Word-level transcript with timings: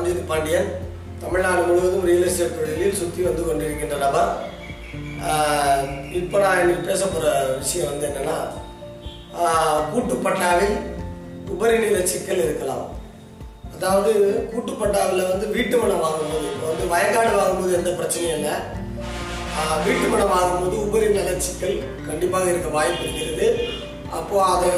பரஞ்சோதி 0.00 0.22
பாண்டியன். 0.28 0.68
தமிழ்நாடு 1.22 1.62
முழுவதும் 1.68 2.04
real 2.08 2.26
estate 2.28 2.54
தொழிலில் 2.58 2.96
சுற்றி 3.00 3.20
வந்து 3.26 3.42
கொண்டிருக்கின்ற 3.46 3.96
நபர். 4.04 4.30
இப்போ 6.20 6.36
நான் 6.42 6.60
இன்னைக்கு 6.60 6.84
பேச 6.86 7.00
போகிற 7.06 7.32
விஷயம் 7.62 7.90
வந்து 7.90 8.06
என்னென்னா 8.08 8.36
கூட்டுப்பட்டாவில் 9.90 10.74
உபரிநில 11.54 11.98
சிக்கல் 12.12 12.42
இருக்கலாம். 12.46 12.86
அதாவது 13.74 14.12
கூட்டுப்பட்டாவில் 14.52 15.30
வந்து 15.32 15.46
வீட்டு 15.56 15.76
மனம் 15.82 16.04
வாங்கும்போது 16.06 16.48
இப்போ 16.54 16.66
வந்து 16.72 16.86
வயக்காடு 16.94 17.38
வாங்கும்போது 17.40 17.78
எந்த 17.80 17.92
பிரச்சனையும் 18.00 18.36
இல்லை. 18.38 18.56
வீட்டு 19.86 20.06
மனம் 20.14 20.34
வாங்கும்போது 20.36 20.76
உபரிநில 20.86 21.38
சிக்கல் 21.48 21.78
கண்டிப்பாக 22.10 22.52
இருக்க 22.52 22.70
வாய்ப்பு 22.78 23.04
இருக்கிறது. 23.06 23.48
அப்போது 24.18 24.46
அதை 24.54 24.70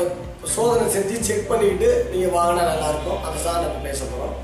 சோதனை 0.54 0.86
செஞ்சு 0.96 1.26
செக் 1.28 1.50
பண்ணிக்கிட்டு 1.50 1.90
நீங்கள் 2.12 2.36
வாங்கினா 2.38 2.70
நல்லாயிருக்கும் 2.72 3.22
அதை 3.26 3.38
தான் 3.44 3.62
நம்ம 3.66 3.84
பேச 3.90 4.00
போகிறோம் 4.04 4.38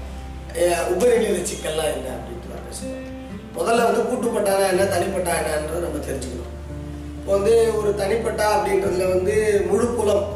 உபரி 0.93 1.17
சிக்கல்லாம் 1.51 1.93
என்ன 1.95 2.09
அப்படின்ட்டு 2.17 2.49
தான் 2.53 3.07
முதல்ல 3.59 3.87
வந்து 3.89 4.03
கூட்டுப்பட்டானா 4.09 4.65
என்ன 4.73 4.85
தனிப்பட்டா 4.95 5.33
என்னன்றதை 5.41 5.81
நம்ம 5.85 6.01
தெரிஞ்சுக்கணும். 6.09 6.53
இப்போ 7.19 7.31
வந்து 7.37 7.55
ஒரு 7.79 7.91
தனிப்பட்டா 8.01 8.47
அப்படின்றதுல 8.57 9.09
வந்து 9.15 9.35
முழு 9.71 9.87
குலம் 9.95 10.27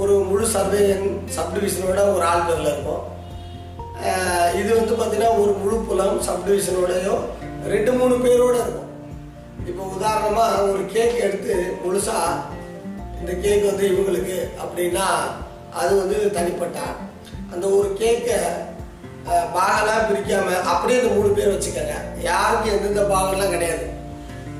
ஒரு 0.00 0.14
முழு 0.30 0.44
சர்வேயன் 0.54 1.08
சப்டிவிஷனோட 1.36 2.00
ஒரு 2.14 2.24
ஆள் 2.32 2.46
பேரில் 2.48 2.70
இருக்கும். 2.72 3.04
இது 4.60 4.70
வந்து 4.78 4.94
பார்த்தீங்கன்னா 4.98 5.32
ஒரு 5.42 5.52
முழு 5.62 5.76
புலம் 5.88 6.20
சப்டிவிஷனோடையோ 6.28 7.16
ரெண்டு 7.72 7.92
மூணு 7.92 8.14
பேரோட 8.26 8.56
இருக்கும். 8.64 8.88
இப்போ 9.70 9.82
உதாரணமாக 9.96 10.62
ஒரு 10.72 10.82
கேக் 10.94 11.16
எடுத்து 11.26 11.54
முழுசா 11.84 12.16
இந்த 13.20 13.32
கேக் 13.32 13.68
வந்து 13.70 13.84
இவங்களுக்கு 13.92 14.38
அப்படின்னா 14.64 15.06
அது 15.80 15.92
வந்து 16.02 16.18
தனிப்பட்டா. 16.38 16.86
அந்த 17.52 17.66
ஒரு 17.78 17.88
கேக்கை 18.00 18.38
பாகெல்லாம் 19.28 20.08
பிரிக்காம 20.08 20.62
அப்படியே 20.62 21.00
இந்த 21.00 21.14
மூணு 21.14 21.28
பேர் 21.28 21.52
வச்சுக்கோங்க. 21.52 21.94
யாருக்கும் 22.20 22.72
எந்தெந்த 22.72 23.14
பாகம்லாம் 23.14 23.50
கிடையாது. 23.50 23.90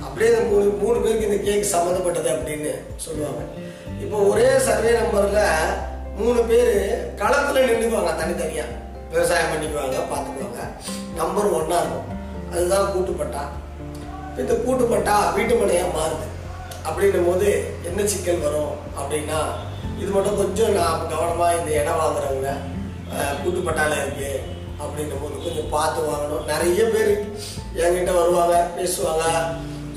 அப்படியே 0.02 0.30
இந்த 0.30 0.42
மூணு 0.42 0.64
மூணு 0.64 1.00
பேருக்கு 1.00 1.28
இந்த 1.30 1.36
கேக் 1.36 1.72
சம்மந்தப்பட்டது 1.72 2.30
அப்படின்னு 2.30 2.72
சொல்லுவாங்க. 2.97 3.42
இப்போ 4.00 4.17
ஒரே 4.19 4.58
சர்வே 4.58 4.91
நம்பர்ல 4.91 5.42
மூணு 6.17 6.42
பேர் 6.42 7.14
களத்துல 7.17 7.64
நின்றுக்குவாங்க 7.69 8.12
தனித்தனியா. 8.20 8.64
விவசாயம் 9.11 9.50
பண்ணிக்குவாங்க 9.52 9.97
பார்த்துக்குவாங்க. 10.12 10.61
நம்பர் 11.14 11.52
ஒன்னா 11.52 11.78
இருக்கும். 11.78 12.08
அதுதான் 12.52 12.91
கூட்டுப்பட்டா. 12.92 13.42
இப்போ 14.28 14.41
இந்த 14.42 14.52
கூட்டுப்பட்டா 14.52 15.34
வீட்டு 15.34 15.55
மனையா 15.55 15.84
மாறுது. 15.98 16.28
அப்படின்னும் 16.89 17.27
போது 17.27 17.74
என்ன 17.84 18.06
சிக்கல் 18.06 18.39
வரும் 18.39 18.74
அப்படின்னா 18.98 19.41
இது 19.98 20.11
மட்டும் 20.11 20.36
கொஞ்சம் 20.36 20.72
நான் 20.72 21.00
கவனமா 21.12 21.61
இந்த 21.61 21.70
இடம் 21.80 21.98
வாங்குறவங்க 22.00 22.52
கூட்டு 23.42 23.61
பட்டாளம் 23.66 24.03
இருக்கு 24.03 24.30
அப்படின்னும் 24.83 25.22
போது 25.22 25.42
கொஞ்சம் 25.47 25.72
பார்த்து 25.75 26.00
வாங்கணும். 26.11 26.47
நிறைய 26.53 26.83
பேர் 26.94 27.12
என்கிட்ட 27.83 28.12
வருவாங்க 28.19 28.55
பேசுவாங்க 28.77 29.25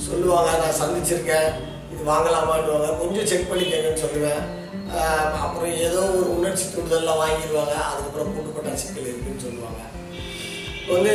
சொல்லுவாங்க 0.07 0.51
நான் 0.61 0.79
சந்திச்சிருக்கேன் 0.81 1.49
இது 1.93 2.01
வாங்கலாமான்னுவாங்க. 2.11 2.89
கொஞ்சம் 3.01 3.29
செக் 3.31 3.49
பண்ணிக்கங்கன்னு 3.51 4.03
சொல்லுவேன். 4.05 4.43
அப்புறம் 5.43 5.73
ஏதோ 5.85 6.01
ஒரு 6.17 6.29
உணர்ச்சி 6.37 6.65
தூண்டுதல்லாம் 6.71 7.21
வாங்கிடுவாங்க. 7.23 7.75
அதுக்கப்புறம் 7.89 8.33
கூட்டுப்பட்ட 8.33 8.81
சிக்கல் 8.81 9.09
இருக்குன்னு 9.11 9.45
சொல்லுவாங்க. 9.45 9.81
இப்போ 10.79 10.93
வந்து 10.97 11.13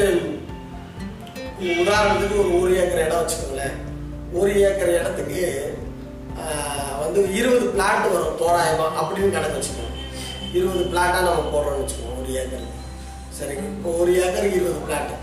உதாரணத்துக்கு 1.83 2.41
ஒரு 2.43 2.51
ஒரு 2.61 2.71
ஏக்கர் 2.83 3.05
இடம் 3.07 3.21
வச்சுக்கோங்களேன். 3.23 3.77
ஒரு 4.41 4.53
ஏக்கர் 4.69 4.97
இடத்துக்கு 5.01 5.43
வந்து 7.03 7.21
இருபது 7.39 7.67
பிளாட் 7.75 8.09
வரும் 8.15 8.39
தோராயமா 8.41 8.87
அப்படின்னு 9.01 9.35
கணக்கு 9.37 9.59
வச்சுக்கோங்க. 9.59 9.88
இருபது 10.57 10.83
பிளாட்டாக 10.93 11.25
நம்ம 11.27 11.49
போடுறோம்னு 11.55 11.83
வச்சுக்கோங்க 11.83 12.21
ஒரு 12.23 12.33
ஏக்கர். 12.43 12.67
சரிங்க? 13.39 13.65
இப்போ 13.77 13.91
ஒரு 14.03 14.13
ஏக்கருக்கு 14.25 14.59
இருபது 14.61 14.81
பிளாட்டு 14.87 15.17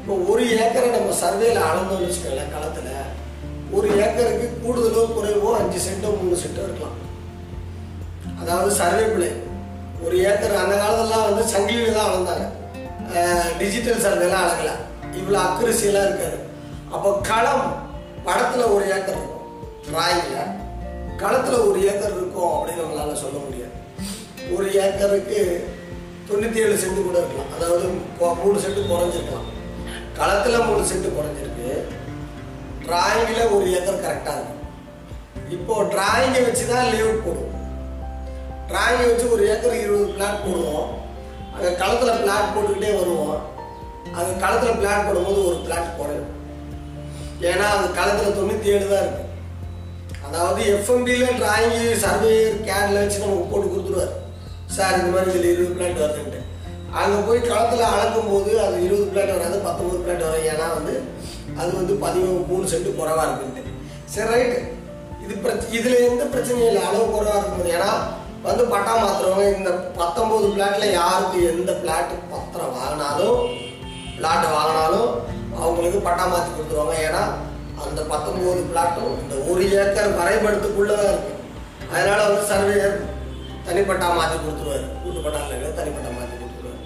இப்போ 0.00 0.14
ஒரு 0.32 0.44
ஏக்கரை 0.64 0.88
நம்ம 0.96 1.14
சர்வேல 1.22 1.62
அளந்தோம்னு 1.70 2.06
வச்சுக்கோங்களேன் 2.06 2.54
களத்தில். 2.54 2.92
ஒரு 3.76 3.88
ஏக்கருக்கு 4.04 4.46
கூடுதலோ 4.62 5.02
குறைவோ 5.16 5.50
அஞ்சு 5.60 5.80
சென்ட்டோ 5.86 6.10
மூணு 6.20 6.36
சென்ட்டோ 6.42 6.62
இருக்கலாம். 6.66 6.96
அதாவது 8.42 8.70
சர்வே 8.80 9.04
பிள்ளை. 9.12 9.30
ஒரு 10.04 10.16
ஏக்கர் 10.30 10.62
அந்த 10.62 10.74
காலத்துலலாம் 10.82 11.26
வந்து 11.28 11.44
சங்கிலியில் 11.54 11.98
தான் 11.98 12.10
அளந்தாங்க. 12.10 12.46
டிஜிட்டல் 13.60 14.04
சர்வேலாம் 14.06 14.44
அளக்கல. 14.46 14.72
இவ்வளோ 15.18 15.38
அக்குரசியெல்லாம் 15.46 16.08
இருக்காது. 16.08 16.38
அப்போ 16.94 17.10
களம் 17.30 17.66
படத்தில் 18.26 18.72
ஒரு 18.74 18.84
ஏக்கர் 18.96 19.18
இருக்கும் 19.18 19.44
டிராயிங்கில் 19.86 20.54
களத்தில் 21.22 21.66
ஒரு 21.68 21.78
ஏக்கர் 21.90 22.16
இருக்கும் 22.16 22.52
அப்படின்னு 22.56 22.84
நம்மளால 22.84 23.14
சொல்ல 23.24 23.38
முடியாது. 23.46 23.67
ஒரு 24.58 24.68
ஏக்கருக்கு 24.84 25.40
தொண்ணூற்றி 26.28 26.58
ஏழு 26.62 26.76
சென்ட் 26.82 27.00
கூட 27.08 27.18
இருக்கலாம். 27.20 27.50
அதாவது 27.56 27.84
மூணு 28.42 28.58
சென்ட் 28.62 28.80
குறைஞ்சிருக்கலாம். 28.92 29.48
களத்தில் 30.18 30.66
மூணு 30.68 30.82
சென்ட் 30.90 31.08
குறைஞ்சிருக்கு. 31.16 31.68
டிராயிங்கில் 32.86 33.52
ஒரு 33.56 33.66
ஏக்கர் 33.78 34.04
கரெக்டாக 34.06 34.38
இருக்கும் 34.38 34.56
இப்போ 35.56 35.74
டிராயிங்கை 35.92 36.40
வச்சு 36.46 36.64
தான் 36.72 36.88
லேஅவுட் 36.92 37.24
போடுவோம். 37.26 37.54
டிராயிங்கை 38.70 39.06
வச்சு 39.10 39.26
ஒரு 39.34 39.42
ஏக்கர் 39.52 39.76
இருபது 39.82 40.06
பிளாட் 40.16 40.42
போடுவோம். 40.46 40.88
அங்கே 41.54 41.70
களத்தில் 41.82 42.20
பிளாட் 42.22 42.52
போட்டுக்கிட்டே 42.54 42.92
வருவோம். 42.98 43.38
அது 44.18 44.30
களத்தில் 44.44 44.78
பிளாட் 44.80 45.06
போடும்போது 45.08 45.40
ஒரு 45.50 45.58
பிளாட் 45.66 45.96
குறையும். 45.98 46.30
ஏன்னா 47.50 47.66
அது 47.76 47.86
களத்தில் 47.98 48.38
தொண்ணூற்றி 48.38 48.72
ஏழு 48.74 48.86
தான் 48.92 49.04
இருக்கு. 49.06 49.24
அதாவது 50.28 50.62
எஃப்எம்பியில் 50.76 51.38
டிராயிங்கு 51.42 51.84
சர்வேயர் 52.06 52.64
கேன்ல 52.70 53.02
வச்சு 53.02 53.22
நமக்கு 53.24 53.50
போட்டு 53.52 53.68
கொடுத்துருவார். 53.68 54.16
சார் 54.78 54.98
இந்த 55.00 55.10
மாதிரி 55.14 55.30
இதில் 55.32 55.52
இருபது 55.52 55.76
பிளாட் 55.76 56.02
வருதுன்ட்டு. 56.02 56.40
அங்கே 57.00 57.18
போய் 57.26 57.40
களத்தில் 57.48 57.92
அளக்கும் 57.94 58.30
போது 58.32 58.50
அது 58.64 58.76
இருபது 58.86 59.06
பிளாட் 59.12 59.34
வராது 59.36 59.56
பத்தொம்பது 59.66 60.02
பிளாட் 60.04 60.26
வரும். 60.26 60.48
ஏன்னா 60.52 60.66
வந்து 60.78 60.94
அது 61.60 61.70
வந்து 61.80 61.94
பதிமூணு 62.04 62.40
மூணு 62.50 62.64
சென்ட் 62.72 62.90
குறைவாக 62.98 63.26
இருக்குன்ட்டு. 63.28 63.72
சரி 64.14 64.28
ரைட்டு 64.32 64.58
இது 65.24 65.34
பிரச்ச 65.44 65.64
இதில் 65.78 66.04
எந்த 66.08 66.24
பிரச்சனையும் 66.34 66.70
இல்லை. 66.70 66.82
அளவு 66.88 67.06
குறவாக 67.14 67.38
இருக்கும்போது. 67.40 67.72
ஏன்னா 67.78 67.90
வந்து 68.46 68.64
பட்டா 68.72 68.92
மாத்துறவங்க 69.02 69.46
இந்த 69.58 69.70
பத்தொம்போது 70.00 70.46
பிளாட்ல 70.54 70.86
யாருக்கு 70.98 71.38
எந்த 71.52 71.72
பிளாட் 71.82 72.12
பத்திரம் 72.32 72.76
வாங்கினாலும் 72.78 73.38
பிளாட்டை 74.18 74.48
வாங்கினாலும் 74.56 75.10
அவங்களுக்கு 75.60 76.00
பட்டா 76.06 76.24
மாற்றி 76.32 76.50
கொடுத்துருவாங்க. 76.50 76.96
ஏன்னா 77.08 77.22
அந்த 77.86 78.00
பத்தொம்போது 78.12 78.62
பிளாட்டும் 78.70 79.12
இந்த 79.22 79.34
ஒரு 79.50 79.64
ஏக்கர் 79.82 80.16
வரைபடத்துக்குள்ளே 80.20 80.94
தான் 81.00 81.12
இருக்கு. 81.12 81.34
அதனால 81.92 82.18
வந்து 82.28 82.44
சர்வேயர் 82.52 82.96
தனிப்பட்டா 83.68 84.06
மாற்றி 84.18 84.36
கொடுத்துருவாரு. 84.36 84.86
கூட்டு 85.02 85.20
பட்டா 85.24 85.40
இல்லை 85.56 85.70
தனிப்பட்டா 85.78 86.10
மாற்றி 86.18 86.36
கொடுத்துருவாரு. 86.36 86.80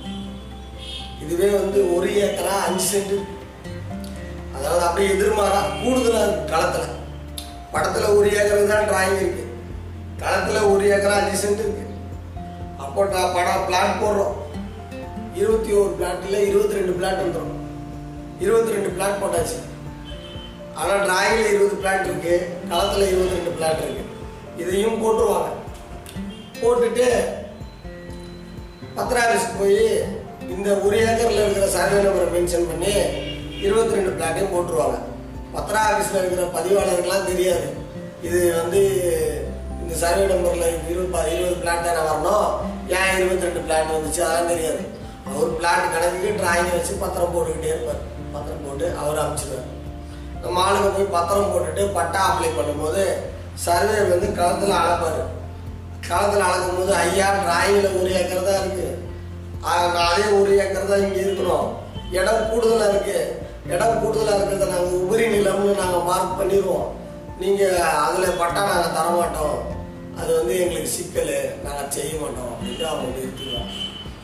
இதுவே 1.25 1.49
வந்து 1.61 1.79
ஒரு 1.97 2.09
ஏக்கரா 2.25 2.55
அஞ்சு 2.69 2.87
சென்ட். 2.91 3.15
அதாவது 4.57 4.83
அப்படியே 4.87 5.13
எதிர்மாறா 5.15 5.61
கூடுதலாக 5.83 6.41
களத்தில். 6.53 6.91
படத்தில் 7.75 8.17
ஒரு 8.19 8.29
ஏக்கர் 8.41 8.73
தான் 8.73 8.89
டிராயிங் 8.91 9.21
இருக்கு. 9.23 9.45
களத்தில் 10.23 10.69
ஒரு 10.73 10.85
ஏக்கரா 10.95 11.15
அஞ்சு 11.21 11.39
சென்ட் 11.43 11.65
இருக்கு. 11.65 11.87
அப்போ 12.85 13.05
நான் 13.15 13.35
படம் 13.39 13.67
பிளாட் 13.69 14.01
போடுறோம். 14.03 14.37
இருபத்தி 15.41 15.71
ஒரு 15.81 15.91
பிளாட்டில் 15.99 16.47
இருபத்தி 16.49 16.79
ரெண்டு 16.79 16.95
பிளாட் 16.99 17.23
வந்துடும் 17.25 17.59
இருபத்தி 18.45 18.75
ரெண்டு 18.77 18.91
பிளாட் 18.97 19.21
போட்டாச்சு 19.23 19.59
ஆனால் 20.81 21.03
டிராயிங்கில் 21.07 21.53
இருபது 21.55 21.77
பிளாட் 21.83 22.07
இருக்கு 22.09 22.35
களத்தில் 22.71 23.11
இருபத்தி 23.13 23.37
ரெண்டு 23.39 23.57
பிளாட் 23.57 23.83
இருக்கு. 23.85 24.05
இதையும் 24.63 25.01
போட்டுருவாங்க. 25.03 25.51
போட்டுட்டு 26.73 27.07
பத்திர 28.97 29.19
ஆஃபீஸ்க்கு 29.25 29.59
போய் 29.59 29.81
இந்த 30.55 30.69
ஒரு 30.87 30.97
ஏக்கரில் 31.09 31.43
இருக்கிற 31.43 31.67
சர்வே 31.75 31.99
நம்பரை 32.05 32.29
மென்ஷன் 32.35 32.69
பண்ணி 32.71 32.93
இருபத்தி 33.67 33.97
ரெண்டு 33.97 34.13
பிளாட்டையும் 34.17 34.53
போட்டுருவாங்க. 34.55 34.99
பத்திர 35.55 35.77
ஆஃபீஸில் 35.89 36.21
இருக்கிற 36.21 36.45
பதிவாளர்கள்லாம் 36.57 37.29
தெரியாது. 37.31 37.67
இது 38.29 38.41
வந்து 38.61 38.81
இந்த 39.83 39.95
சர்வே 40.03 40.25
நம்பரில் 40.33 40.67
இருபது 40.91 41.33
இருபது 41.35 41.57
பிளாட் 41.63 41.87
தானே 41.89 42.03
வரணும்? 42.09 42.49
ஏன் 42.97 43.13
இருபத்தி 43.19 43.47
ரெண்டு 43.49 43.65
பிளாட் 43.67 43.95
வந்துச்சு? 43.97 44.23
அதெல்லாம் 44.27 44.51
தெரியாது. 44.53 44.83
அவர் 45.29 45.57
பிளாட் 45.59 45.93
கணக்குக்கு 45.95 46.39
டிராயிங் 46.41 46.73
வச்சு 46.77 46.95
பத்திரம் 47.05 47.35
போட்டுக்கிட்டே 47.35 47.73
இருப்பார். 47.75 48.03
பத்திரம் 48.35 48.65
போட்டு 48.67 48.87
அவர் 49.03 49.23
அமைச்சிடுவார் 49.25 49.71
நம்ம 50.43 50.63
ஆளுங்க 50.67 50.89
போய் 50.97 51.15
பத்திரம் 51.17 51.53
போட்டுட்டு 51.53 51.83
பட்டா 51.99 52.21
அப்ளை 52.31 52.51
பண்ணும்போது 52.59 53.05
சர்வே 53.67 53.99
வந்து 54.13 54.29
களத்தில் 54.41 54.81
அளப்பார் 54.81 55.23
களத்தில் 56.13 56.49
அளக்கும் 56.49 56.79
போது 56.81 56.93
ஐயா 57.05 57.29
டிராயிங்கில் 57.43 57.99
ஒரு 58.01 58.11
ஏக்கர் 58.21 58.49
தான் 58.49 58.61
இருக்கு. 58.63 58.89
அதே 60.07 60.25
ஒரு 60.41 60.53
ஏக்கர் 60.63 60.91
தான் 60.91 61.05
இங்கே 61.07 61.23
இருக்கணும். 61.27 61.69
இடம் 62.19 62.49
கூடுதலாக 62.51 62.91
இருக்கு. 62.93 63.19
இடம் 63.75 64.01
கூடுதலாக 64.03 64.39
இருக்கிறத 64.39 64.73
நாங்கள் 64.73 64.97
உபரி 65.03 65.27
நிலம்னு 65.35 65.75
நாங்கள் 65.83 66.07
மார்க் 66.09 66.39
பண்ணிடுவோம் 66.41 66.89
நீங்கள் 67.43 67.77
அதில் 68.07 68.39
பட்டா 68.41 68.63
நாங்கள் 68.71 68.97
தர 68.97 69.07
மாட்டோம் 69.19 69.59
அது 70.21 70.31
வந்து 70.39 70.55
எங்களுக்கு 70.63 70.91
சிக்கல். 70.97 71.33
நாங்கள் 71.65 71.93
செய்ய 71.97 72.13
மாட்டோம் 72.23 72.51
அப்படின்ட்டு 72.53 72.85
அவங்க 72.91 73.09
நிறுத்திடுவாங்க. 73.17 73.73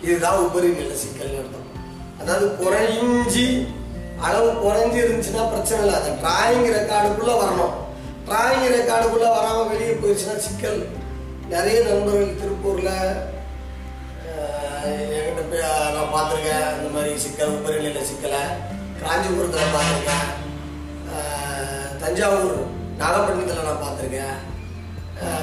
இதுதான் 0.07 0.43
உபரி 0.47 0.69
நில 0.81 0.97
சிக்கல்னு 1.05 1.41
அர்த்தம். 1.43 1.67
அதாவது 2.21 2.47
குறைஞ்சி 2.61 3.47
அளவு 4.27 4.49
குறைஞ்சி 4.65 4.99
இருந்துச்சுன்னா 5.03 5.43
பிரச்சனை 5.55 5.81
இல்லை. 5.83 5.97
அந்த 6.01 6.13
டிராயிங் 6.23 6.69
ரெக்கார்டுக்குள்ளே 6.79 7.35
வரணும். 7.43 7.75
டிராயிங் 8.29 8.69
ரெக்கார்டுக்குள்ளே 8.79 9.29
வராமல் 9.39 9.71
வெளியே 9.73 9.95
போயிடுச்சுன்னா 10.01 10.39
சிக்கல். 10.47 10.81
நிறைய 11.53 11.77
நண்பர்கள் 11.85 12.41
திருப்பூரில் 12.41 12.95
என்கிட்ட 14.89 15.43
போய் 15.51 15.63
நான் 15.95 16.13
பார்த்துருக்கேன். 16.15 16.67
இந்த 16.77 16.89
மாதிரி 16.95 17.13
சிக்கல் 17.25 17.55
உபரி 17.59 18.03
சிக்கலை. 18.11 18.43
காஞ்சிபுரத்தில் 19.03 19.75
பார்த்துருக்கேன். 19.77 20.27
தஞ்சாவூர் 22.03 22.59
நாகப்பட்டினத்தில் 23.01 23.69
நான் 23.69 23.85
பார்த்துருக்கேன். 23.85 24.37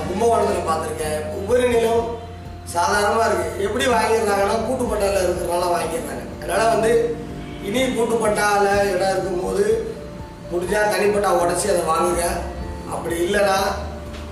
கும்பகோணத்தில் 0.08 0.70
பார்த்துருக்கேன். 0.70 1.20
உபரி 1.40 1.66
நிலம் 1.74 2.06
சாதாரணமாக 2.74 3.30
இருக்குது 3.30 3.66
எப்படி 3.68 3.86
வாங்கியிருந்தாங்கன்னா 3.94 4.58
கூட்டுப்பட்டாவில் 4.68 5.26
இருக்கிறனால 5.26 5.72
வாங்கியிருந்தாங்க. 5.76 6.26
அதனால் 6.42 6.74
வந்து 6.76 6.92
இனி 7.68 7.82
கூட்டுப்பட்டாவில் 7.98 8.92
இடம் 8.94 9.14
இருக்கும்போது 9.16 9.66
முடிஞ்சால் 10.52 10.94
தனிப்பட்டா 10.94 11.32
உடச்சி 11.42 11.68
அதை 11.74 11.84
வாங்குங்க. 11.92 12.26
அப்படி 12.94 13.16
இல்லைன்னா 13.26 13.58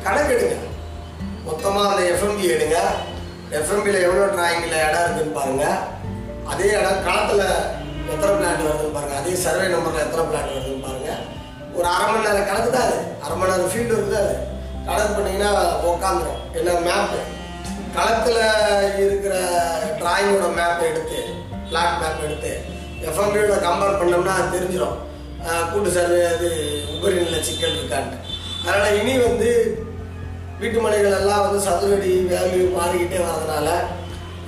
கணக்கெடுங்க. 0.06 0.60
மொத்தமாக 1.45 1.90
அந்த 1.90 2.04
எஃப்எம்பி 2.12 2.45
எடுங்க. 2.54 2.78
எஃப்எம்பியில் 3.57 4.06
எவ்வளோ 4.06 4.28
டிராயிங்கில் 4.34 4.78
இடம் 4.84 5.04
இருக்குதுன்னு 5.04 5.38
பாருங்கள் 5.38 5.80
அதே 6.51 6.68
இடம் 6.78 7.04
களத்தில் 7.06 7.45
எத்தனை 8.13 8.31
பிளாட் 8.38 8.63
வருதுன்னு 8.66 8.95
பாருங்கள் 8.95 9.19
அதே 9.19 9.34
சர்வே 9.44 9.68
நம்பரில் 9.74 10.06
எத்தனை 10.06 10.24
பிளாட் 10.30 10.54
வருதுன்னு 10.54 10.86
பாருங்கள் 10.86 11.22
ஒரு 11.75 11.88
அரை 11.92 12.06
மணி 12.07 12.25
நேரம் 12.25 12.50
கணக்கு 12.50 12.72
தான் 12.72 12.88
அது? 12.88 12.98
அரை 13.24 13.36
மணி 13.36 13.51
நேரம் 13.51 13.72
ஃபீல்டு 13.72 13.94
இருக்குது 13.95 14.19
அது? 14.24 14.34
கணக்கு 14.88 15.13
பண்ணிங்கன்னா 15.13 15.51
உக்காந்துரும். 15.90 16.42
என்ன 16.57 16.72
மேப்பு 16.88 17.19
களத்தில் 17.96 18.42
இருக்கிற 19.04 19.34
டிராயிங்கோட 20.00 20.48
மேப் 20.57 20.84
எடுத்து 20.89 21.19
பிளாட் 21.69 22.00
மேப் 22.01 22.24
எடுத்து 22.28 22.51
எஃப்எம்பியோட 23.07 23.56
கம்பேர் 23.66 24.00
பண்ணோம்னா 24.01 24.36
அது 24.39 24.54
தெரிஞ்சிடும் 24.56 24.98
கூட்டு 25.72 25.89
சர்வே 25.92 26.19
அது 26.34 26.50
உபரி 26.94 27.16
நில 27.22 27.39
சிக்கல் 27.44 27.78
இருக்கான்ட்டு. 27.78 28.18
அதனால் 28.62 28.98
இனி 29.00 29.13
வந்து 29.28 29.50
வீட்டு 30.61 30.79
மனைகள் 30.85 31.17
எல்லாம் 31.19 31.44
வந்து 31.45 31.59
சதுரடி 31.67 32.11
வேல்யூ 32.31 32.63
மாறிக்கிட்டே 32.77 33.19
வரதுனால 33.27 33.67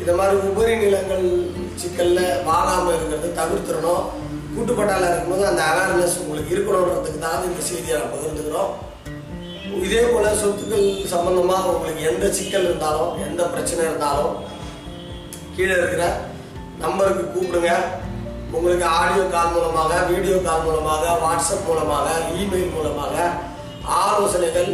இந்த 0.01 0.11
மாதிரி 0.17 0.35
உபரி 0.49 0.73
நிலங்கள் 0.83 1.25
சிக்கலில் 1.81 2.23
மாறாமல் 2.47 2.95
இருக்கிறது 2.95 3.27
தவிர்த்துடணும். 3.39 4.05
கூட்டுப்பட்டால 4.55 5.07
இருக்கும்போது 5.09 5.43
அந்த 5.49 5.61
அவேர்னஸ் 5.71 6.19
உங்களுக்கு 6.23 6.53
இருக்கணுன்றதுக்கு 6.55 7.19
தான் 7.25 7.47
இந்த 7.49 7.61
செய்தியை 7.69 7.95
நான் 7.99 8.13
பகிர்ந்துக்கிறோம். 8.15 8.71
இதே 9.85 10.03
போல 10.11 10.27
சொத்துக்கள் 10.41 10.87
சம்பந்தமா 11.13 11.57
உங்களுக்கு 11.71 12.03
எந்த 12.11 12.25
சிக்கல் 12.37 12.67
இருந்தாலும் 12.69 13.13
எந்த 13.27 13.41
பிரச்சனை 13.53 13.81
இருந்தாலும் 13.89 14.33
கீழே 15.55 15.75
இருக்கிற 15.81 16.05
நம்பருக்கு 16.83 17.25
கூப்பிடுங்க. 17.33 17.71
உங்களுக்கு 18.55 18.85
ஆடியோ 18.99 19.23
கால் 19.35 19.53
மூலமாக 19.55 19.93
வீடியோ 20.11 20.35
கால் 20.47 20.65
மூலமாக 20.67 21.05
வாட்ஸ்அப் 21.23 21.67
மூலமாக 21.69 22.07
இமெயில் 22.41 22.75
மூலமாக 22.75 23.15
ஆலோசனைகள் 24.01 24.71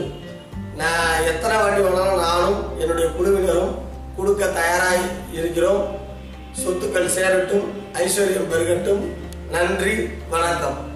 நான் 0.82 1.24
எத்தனை 1.24 1.58
வாட்டி 1.58 1.82
வேணாலும் 1.82 2.22
நானும் 2.22 2.80
என்னுடைய 2.80 3.10
குழுவினரும் 3.10 3.74
கொடுக்க 4.18 4.48
தயாராக 4.48 4.98
இருக்கிறோம். 5.32 5.84
சொத்துக்கள் 6.62 7.14
சேரட்டும் 7.18 7.66
ஐஸ்வர்யம் 7.94 8.50
பெருகட்டும். 8.52 9.04
நன்றி 9.52 10.10
வணக்கம். 10.30 10.91